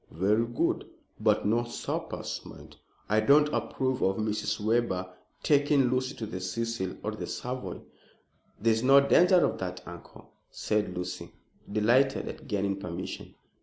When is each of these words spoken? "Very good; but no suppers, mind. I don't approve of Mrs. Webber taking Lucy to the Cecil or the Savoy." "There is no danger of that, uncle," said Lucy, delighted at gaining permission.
"Very 0.09 0.47
good; 0.47 0.89
but 1.19 1.45
no 1.45 1.63
suppers, 1.63 2.41
mind. 2.43 2.75
I 3.07 3.19
don't 3.19 3.49
approve 3.53 4.01
of 4.01 4.15
Mrs. 4.17 4.59
Webber 4.59 5.13
taking 5.43 5.89
Lucy 5.91 6.15
to 6.15 6.25
the 6.25 6.39
Cecil 6.39 6.95
or 7.03 7.11
the 7.11 7.27
Savoy." 7.27 7.81
"There 8.59 8.73
is 8.73 8.81
no 8.81 8.99
danger 8.99 9.45
of 9.45 9.59
that, 9.59 9.87
uncle," 9.87 10.31
said 10.49 10.97
Lucy, 10.97 11.31
delighted 11.71 12.27
at 12.27 12.47
gaining 12.47 12.79
permission. 12.79 13.35